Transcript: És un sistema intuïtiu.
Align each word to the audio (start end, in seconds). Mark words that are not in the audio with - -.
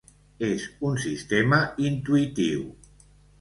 És 0.45 0.63
un 0.91 0.97
sistema 1.03 1.59
intuïtiu. 1.91 2.65